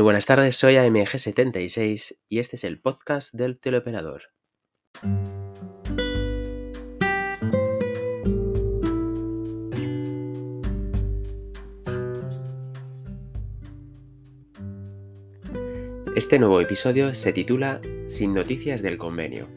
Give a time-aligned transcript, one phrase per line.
[0.00, 4.22] Muy buenas tardes, soy AMG76 y este es el podcast del teleoperador.
[16.16, 19.50] Este nuevo episodio se titula Sin noticias del convenio.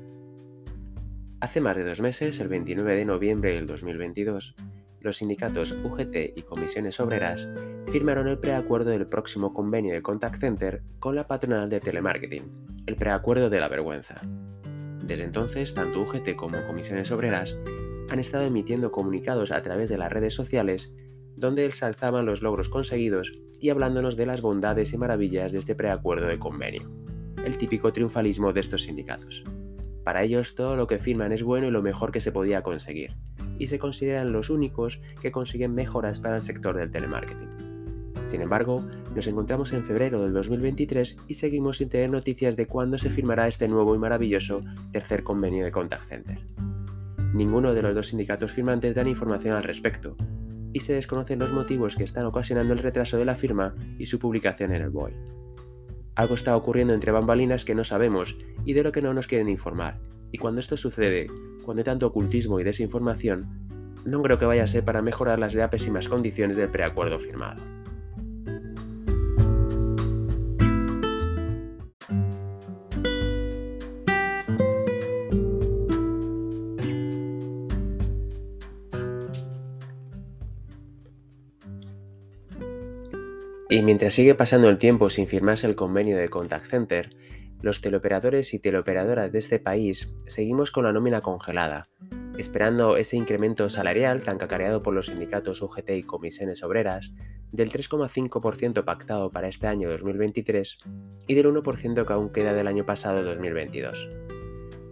[1.39, 4.55] Hace más de dos meses, el 29 de noviembre del 2022,
[4.99, 7.47] los sindicatos UGT y comisiones obreras
[7.93, 12.41] firmaron el preacuerdo del próximo convenio de Contact Center con la patronal de telemarketing,
[12.87, 14.19] el preacuerdo de la vergüenza.
[15.03, 17.55] Desde entonces, tanto UGT como comisiones obreras
[18.09, 20.91] han estado emitiendo comunicados a través de las redes sociales
[21.35, 26.25] donde ensalzaban los logros conseguidos y hablándonos de las bondades y maravillas de este preacuerdo
[26.25, 26.89] de convenio,
[27.45, 29.43] el típico triunfalismo de estos sindicatos.
[30.03, 33.15] Para ellos todo lo que firman es bueno y lo mejor que se podía conseguir,
[33.59, 37.72] y se consideran los únicos que consiguen mejoras para el sector del telemarketing.
[38.25, 38.85] Sin embargo,
[39.15, 43.47] nos encontramos en febrero del 2023 y seguimos sin tener noticias de cuándo se firmará
[43.47, 46.39] este nuevo y maravilloso tercer convenio de Contact Center.
[47.33, 50.15] Ninguno de los dos sindicatos firmantes dan información al respecto,
[50.73, 54.19] y se desconocen los motivos que están ocasionando el retraso de la firma y su
[54.19, 55.15] publicación en el BOE.
[56.15, 59.49] Algo está ocurriendo entre bambalinas que no sabemos y de lo que no nos quieren
[59.49, 59.99] informar,
[60.31, 61.27] y cuando esto sucede,
[61.63, 65.53] cuando hay tanto ocultismo y desinformación, no creo que vaya a ser para mejorar las
[65.53, 67.63] ya pésimas condiciones del preacuerdo firmado.
[83.73, 87.09] Y mientras sigue pasando el tiempo sin firmarse el convenio de Contact Center,
[87.59, 91.89] los teleoperadores y teleoperadoras de este país seguimos con la nómina congelada,
[92.37, 97.13] esperando ese incremento salarial tan cacareado por los sindicatos UGT y comisiones obreras
[97.51, 100.77] del 3,5% pactado para este año 2023
[101.25, 104.07] y del 1% que aún queda del año pasado 2022.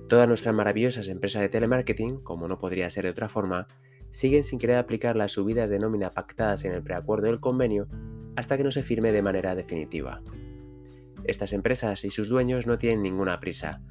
[0.10, 3.68] Todas nuestras maravillosas empresas de telemarketing, como no podría ser de otra forma,
[4.10, 7.88] siguen sin querer aplicar las subidas de nómina pactadas en el preacuerdo del convenio
[8.42, 10.22] hasta que no se firme de manera definitiva.
[11.26, 13.82] Estas empresas y sus dueños no tienen ninguna prisa.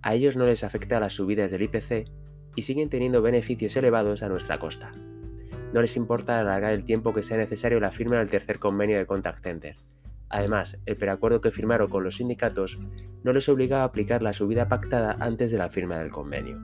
[0.00, 2.08] A ellos no les afecta las subidas del IPC
[2.54, 4.92] y siguen teniendo beneficios elevados a nuestra costa.
[5.74, 9.06] No les importa alargar el tiempo que sea necesario la firma del tercer convenio de
[9.06, 9.76] Contact Center.
[10.28, 12.78] Además, el preacuerdo que firmaron con los sindicatos
[13.24, 16.62] no les obliga a aplicar la subida pactada antes de la firma del convenio.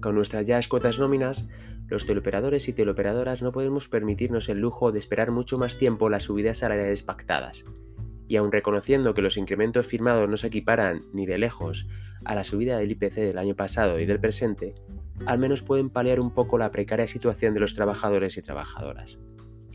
[0.00, 1.46] Con nuestras ya escuetas nóminas,
[1.90, 6.22] los teleoperadores y teleoperadoras no podemos permitirnos el lujo de esperar mucho más tiempo las
[6.22, 7.64] subidas salariales pactadas,
[8.28, 11.88] y aun reconociendo que los incrementos firmados no se equiparan ni de lejos
[12.24, 14.76] a la subida del IPC del año pasado y del presente,
[15.26, 19.18] al menos pueden paliar un poco la precaria situación de los trabajadores y trabajadoras.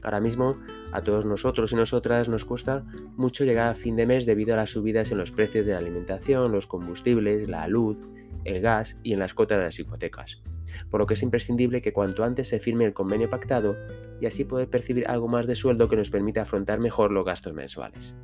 [0.01, 0.57] Ahora mismo,
[0.93, 2.85] a todos nosotros y nosotras nos cuesta
[3.17, 5.79] mucho llegar a fin de mes debido a las subidas en los precios de la
[5.79, 8.07] alimentación, los combustibles, la luz,
[8.45, 10.41] el gas y en las cuotas de las hipotecas.
[10.89, 13.75] Por lo que es imprescindible que cuanto antes se firme el convenio pactado
[14.21, 17.53] y así poder percibir algo más de sueldo que nos permita afrontar mejor los gastos
[17.53, 18.15] mensuales.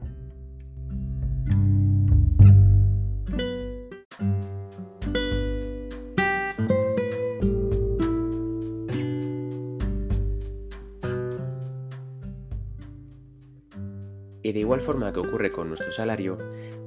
[14.44, 16.38] Y de igual forma que ocurre con nuestro salario,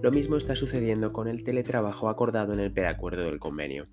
[0.02, 3.86] lo mismo está sucediendo con el teletrabajo acordado en el preacuerdo del convenio.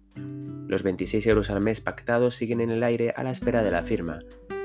[0.68, 3.84] Los 26 euros al mes pactados siguen en el aire a la espera de la
[3.84, 4.20] firma,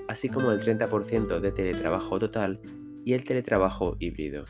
[0.08, 2.60] así como el 30% de teletrabajo total
[3.04, 4.44] y el teletrabajo híbrido.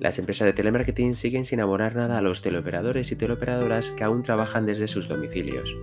[0.00, 4.22] Las empresas de telemarketing siguen sin abonar nada a los teleoperadores y teleoperadoras que aún
[4.22, 5.74] trabajan desde sus domicilios.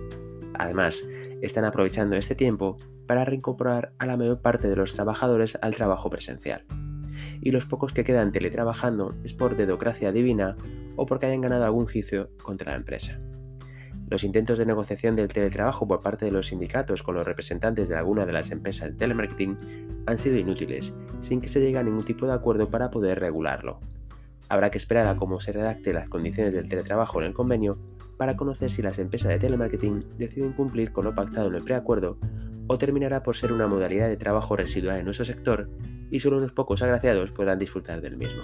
[0.54, 1.04] Además,
[1.40, 6.10] están aprovechando este tiempo para reincorporar a la mayor parte de los trabajadores al trabajo
[6.10, 6.66] presencial
[7.40, 10.56] y los pocos que quedan teletrabajando es por dedocracia divina
[10.96, 13.18] o porque hayan ganado algún juicio contra la empresa.
[14.10, 17.96] Los intentos de negociación del teletrabajo por parte de los sindicatos con los representantes de
[17.96, 19.56] alguna de las empresas de telemarketing
[20.06, 23.78] han sido inútiles, sin que se llegue a ningún tipo de acuerdo para poder regularlo.
[24.48, 27.78] Habrá que esperar a cómo se redacte las condiciones del teletrabajo en el convenio
[28.18, 32.18] para conocer si las empresas de telemarketing deciden cumplir con lo pactado en el preacuerdo
[32.66, 35.70] o terminará por ser una modalidad de trabajo residual en nuestro sector
[36.10, 38.42] y solo unos pocos agraciados podrán disfrutar del mismo.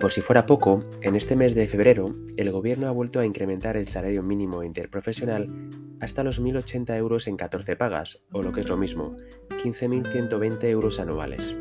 [0.00, 3.76] Por si fuera poco, en este mes de febrero, el gobierno ha vuelto a incrementar
[3.76, 8.68] el salario mínimo interprofesional hasta los 1.080 euros en 14 pagas, o lo que es
[8.68, 9.16] lo mismo,
[9.62, 11.56] 15.120 euros anuales.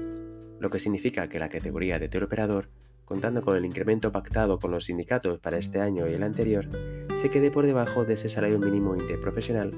[0.60, 2.70] lo que significa que la categoría de teleoperador,
[3.06, 6.68] contando con el incremento pactado con los sindicatos para este año y el anterior,
[7.14, 9.72] se quede por debajo de ese salario mínimo interprofesional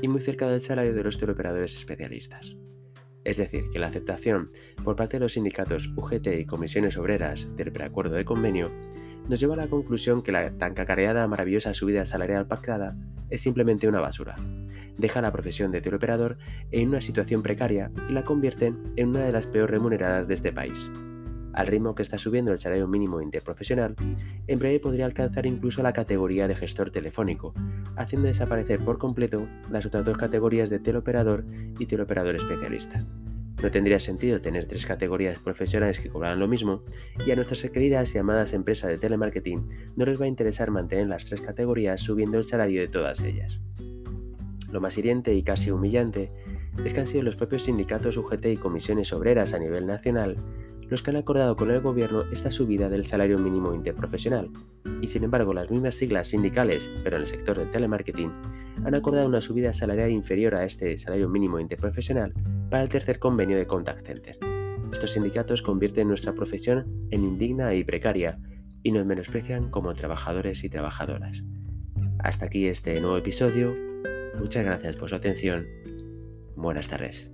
[0.00, 2.56] y muy cerca del salario de los teleoperadores especialistas.
[3.24, 4.50] Es decir, que la aceptación
[4.82, 8.70] por parte de los sindicatos UGT y comisiones obreras del preacuerdo de convenio
[9.28, 12.96] nos lleva a la conclusión que la tan cacareada maravillosa subida salarial pactada
[13.30, 14.36] es simplemente una basura.
[14.98, 16.36] Deja la profesión de teleoperador
[16.70, 20.52] en una situación precaria y la convierte en una de las peor remuneradas de este
[20.52, 20.90] país.
[21.52, 23.94] Al ritmo que está subiendo el salario mínimo interprofesional,
[24.46, 27.54] en breve podría alcanzar incluso la categoría de gestor telefónico,
[27.96, 31.44] haciendo desaparecer por completo las otras dos categorías de teleoperador
[31.78, 33.06] y teleoperador especialista.
[33.62, 36.82] No tendría sentido tener tres categorías profesionales que cobraran lo mismo,
[37.24, 41.06] y a nuestras queridas y amadas empresas de telemarketing no les va a interesar mantener
[41.06, 43.60] las tres categorías subiendo el salario de todas ellas.
[44.72, 46.32] Lo más hiriente y casi humillante
[46.84, 50.38] es que han sido los propios sindicatos UGT y comisiones obreras a nivel nacional
[50.92, 54.50] los que han acordado con el gobierno esta subida del salario mínimo interprofesional,
[55.00, 58.30] y sin embargo las mismas siglas sindicales, pero en el sector del telemarketing,
[58.84, 62.34] han acordado una subida salarial inferior a este salario mínimo interprofesional
[62.68, 64.38] para el tercer convenio de Contact Center.
[64.92, 68.38] Estos sindicatos convierten nuestra profesión en indigna y precaria
[68.82, 71.42] y nos menosprecian como trabajadores y trabajadoras.
[72.18, 73.72] Hasta aquí este nuevo episodio.
[74.38, 75.66] Muchas gracias por su atención.
[76.54, 77.30] Buenas tardes.